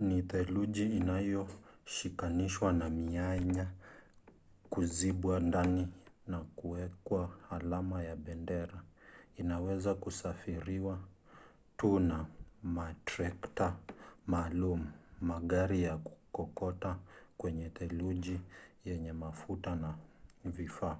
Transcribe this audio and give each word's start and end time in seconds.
ni 0.00 0.22
theluji 0.22 0.82
iliyoshikanishwa 0.84 2.72
na 2.72 2.90
mianya 2.90 3.66
kuzibwa 4.70 5.40
ndani 5.40 5.88
na 6.26 6.40
kuwekwa 6.40 7.30
alama 7.50 8.02
ya 8.02 8.16
bendera. 8.16 8.82
inaweza 9.36 9.94
kusafiriwa 9.94 10.98
tu 11.76 11.98
na 12.00 12.26
matrekta 12.62 13.76
maalum 14.26 14.86
magari 15.20 15.82
ya 15.82 15.96
kukokota 15.96 16.98
kwenye 17.38 17.68
theluji 17.70 18.40
yenye 18.84 19.12
mafuta 19.12 19.74
na 19.74 19.94
vifaa 20.44 20.98